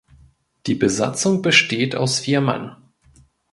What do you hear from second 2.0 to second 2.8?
vier Mann.